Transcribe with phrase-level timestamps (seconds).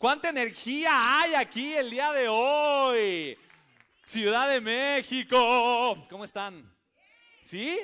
[0.00, 3.36] ¿Cuánta energía hay aquí el día de hoy?
[4.06, 6.02] Ciudad de México.
[6.08, 6.74] ¿Cómo están?
[7.42, 7.78] ¿Sí?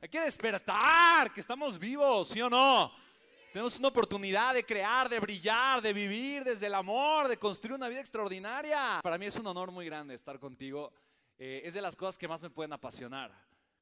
[0.00, 2.92] Hay que despertar, que estamos vivos, ¿sí o no?
[3.52, 7.88] Tenemos una oportunidad de crear, de brillar, de vivir desde el amor, de construir una
[7.88, 9.00] vida extraordinaria.
[9.02, 10.92] Para mí es un honor muy grande estar contigo.
[11.36, 13.32] Eh, es de las cosas que más me pueden apasionar.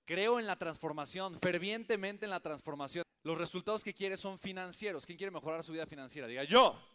[0.06, 3.04] Creo en la transformación, fervientemente en la transformación.
[3.24, 5.04] Los resultados que quieres son financieros.
[5.04, 6.26] ¿Quién quiere mejorar su vida financiera?
[6.26, 6.93] Diga yo.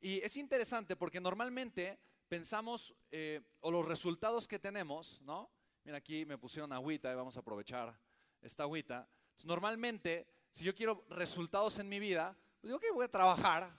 [0.00, 1.98] Y es interesante porque normalmente
[2.28, 5.50] pensamos, eh, o los resultados que tenemos, ¿no?
[5.84, 7.98] Mira, aquí me pusieron agüita y vamos a aprovechar
[8.42, 9.08] esta agüita.
[9.44, 13.70] normalmente, si yo quiero resultados en mi vida, pues digo que voy a trabajar,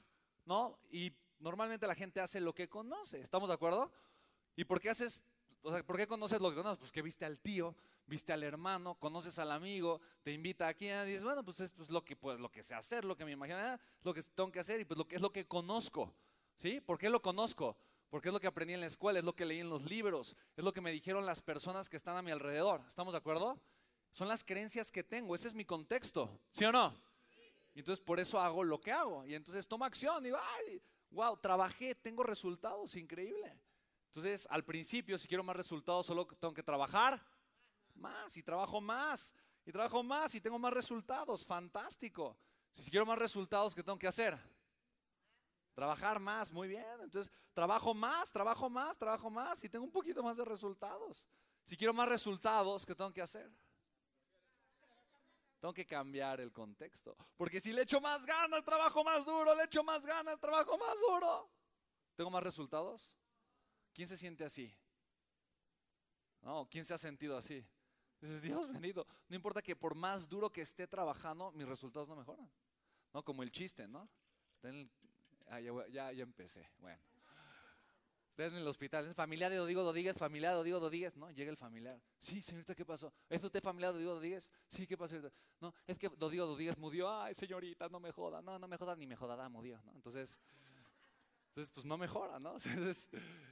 [0.45, 0.79] ¿no?
[0.91, 3.19] Y normalmente la gente hace lo que conoce.
[3.19, 3.91] ¿Estamos de acuerdo?
[4.55, 5.23] ¿Y por qué haces,
[5.61, 6.79] o sea, por qué conoces lo que conoces?
[6.79, 7.75] Pues que viste al tío,
[8.05, 11.89] viste al hermano, conoces al amigo, te invita aquí y dices, bueno, pues es pues,
[11.89, 14.51] lo, que, pues, lo que sé hacer, lo que me imagino, ah, lo que tengo
[14.51, 16.13] que hacer y pues lo que es lo que conozco.
[16.55, 16.81] ¿Sí?
[16.81, 17.77] ¿Por qué lo conozco?
[18.09, 20.35] Porque es lo que aprendí en la escuela, es lo que leí en los libros,
[20.55, 22.81] es lo que me dijeron las personas que están a mi alrededor.
[22.87, 23.59] ¿Estamos de acuerdo?
[24.11, 26.95] Son las creencias que tengo, ese es mi contexto, ¿sí o no?
[27.75, 29.23] Y entonces por eso hago lo que hago.
[29.27, 33.55] Y entonces tomo acción, digo, ay, wow, trabajé, tengo resultados, increíble.
[34.17, 37.23] Entonces, al principio, si quiero más resultados, solo tengo que trabajar
[37.93, 39.31] más y trabajo más
[39.63, 42.35] y trabajo más y tengo más resultados, fantástico.
[42.71, 44.35] Si quiero más resultados, ¿qué tengo que hacer?
[45.75, 46.83] Trabajar más, muy bien.
[46.99, 51.27] Entonces, trabajo más, trabajo más, trabajo más y tengo un poquito más de resultados.
[51.61, 53.51] Si quiero más resultados, ¿qué tengo que hacer?
[55.59, 57.15] Tengo que cambiar el contexto.
[57.37, 60.99] Porque si le echo más ganas, trabajo más duro, le echo más ganas, trabajo más
[61.07, 61.51] duro.
[62.15, 63.15] ¿Tengo más resultados?
[63.97, 64.71] ¿Quién se siente así?
[66.43, 67.65] No, ¿quién se ha sentido así?
[68.21, 72.15] Dices, Dios bendito, no importa que por más duro que esté trabajando, mis resultados no
[72.15, 72.47] mejoran.
[73.11, 73.23] ¿No?
[73.23, 74.07] Como el chiste, ¿no?
[75.47, 76.69] Ah, ya, ya, empecé.
[76.77, 77.01] Bueno.
[78.29, 81.31] Ustedes en el hospital, es familiar de Dodigo Dodíguez, familiar de Dodigo Dodíguez, ¿no?
[81.31, 81.99] Llega el familiar.
[82.19, 83.11] Sí, señorita, ¿qué pasó?
[83.27, 84.51] ¿Es usted familiar de Dodigo Dodíguez?
[84.67, 85.15] Sí, ¿qué pasó?
[85.59, 87.09] No, es que Dodigo Dodíguez murió.
[87.09, 88.43] Ay, señorita, no me joda.
[88.43, 89.81] No, no me joda ni me jodará, murió.
[89.95, 90.37] Entonces,
[91.57, 92.55] entonces pues no mejora, ¿no?
[92.65, 93.09] Entonces,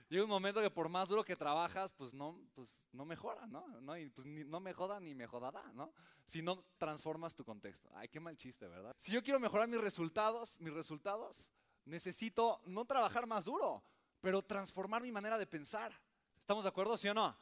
[0.10, 3.66] llega un momento que por más duro que trabajas, pues no, pues no mejora, ¿no?
[3.82, 3.98] ¿no?
[3.98, 5.92] Y pues no me joda ni me jodará, ¿no?
[6.24, 7.90] Si no transformas tu contexto.
[7.96, 8.94] Ay, qué mal chiste, ¿verdad?
[8.96, 11.50] Si yo quiero mejorar mis resultados, mis resultados,
[11.86, 13.84] necesito no trabajar más duro,
[14.22, 15.92] pero transformar mi manera de pensar.
[16.40, 17.36] ¿Estamos de acuerdo, sí o no?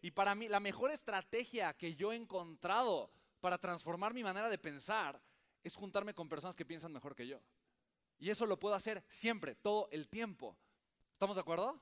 [0.00, 3.10] Y para mí, la mejor estrategia que yo he encontrado
[3.40, 5.20] para transformar mi manera de pensar
[5.62, 7.38] es juntarme con personas que piensan mejor que yo.
[8.18, 10.56] Y eso lo puedo hacer siempre, todo el tiempo.
[11.12, 11.80] ¿Estamos de acuerdo?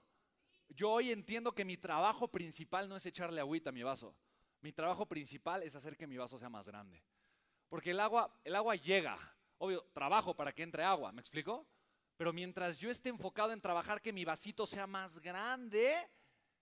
[0.69, 4.17] Yo hoy entiendo que mi trabajo principal no es echarle agüita a mi vaso.
[4.61, 7.05] Mi trabajo principal es hacer que mi vaso sea más grande.
[7.69, 9.19] Porque el agua, el agua llega.
[9.59, 11.67] Obvio, trabajo para que entre agua, ¿me explico?
[12.17, 15.95] Pero mientras yo esté enfocado en trabajar que mi vasito sea más grande,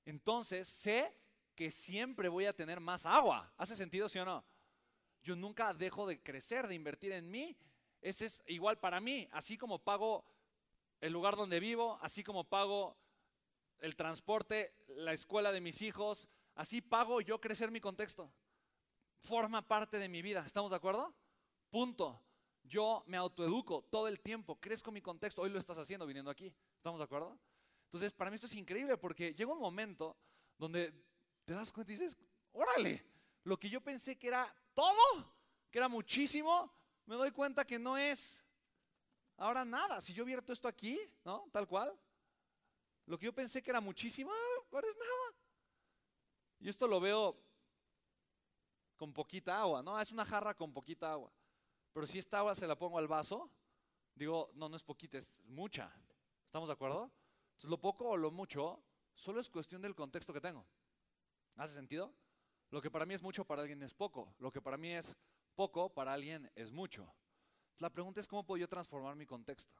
[0.04, 1.14] entonces sé
[1.54, 3.52] que siempre voy a tener más agua.
[3.56, 4.44] ¿Hace sentido, sí o no?
[5.22, 7.56] Yo nunca dejo de crecer, de invertir en mí.
[8.02, 9.28] Ese es igual para mí.
[9.32, 10.24] Así como pago
[11.00, 12.96] el lugar donde vivo, así como pago
[13.78, 18.30] el transporte, la escuela de mis hijos, así pago yo crecer mi contexto.
[19.20, 20.44] Forma parte de mi vida.
[20.44, 21.14] ¿Estamos de acuerdo?
[21.70, 22.20] Punto.
[22.64, 25.42] Yo me autoeduco todo el tiempo, crezco mi contexto.
[25.42, 26.52] Hoy lo estás haciendo viniendo aquí.
[26.76, 27.38] ¿Estamos de acuerdo?
[27.84, 30.16] Entonces, para mí esto es increíble porque llega un momento
[30.56, 30.92] donde
[31.44, 32.16] te das cuenta y dices,
[32.52, 33.04] órale,
[33.44, 35.34] lo que yo pensé que era todo,
[35.70, 36.72] que era muchísimo,
[37.06, 38.42] me doy cuenta que no es
[39.36, 40.00] ahora nada.
[40.00, 41.48] Si yo vierto esto aquí, ¿no?
[41.52, 41.98] Tal cual.
[43.06, 45.36] Lo que yo pensé que era muchísimo, ah, ahora es nada.
[46.60, 47.36] Y esto lo veo
[48.96, 49.98] con poquita agua, ¿no?
[49.98, 51.32] Es una jarra con poquita agua.
[51.92, 53.50] Pero si esta agua se la pongo al vaso,
[54.14, 55.92] digo, no, no es poquita, es mucha.
[56.46, 57.10] ¿Estamos de acuerdo?
[57.54, 58.82] Entonces, lo poco o lo mucho
[59.14, 60.64] solo es cuestión del contexto que tengo.
[61.56, 62.14] ¿Hace sentido?
[62.70, 64.34] Lo que para mí es mucho, para alguien es poco.
[64.38, 65.16] Lo que para mí es
[65.52, 67.14] poco, para alguien es mucho.
[67.78, 69.74] La pregunta es cómo puedo yo transformar mi contexto.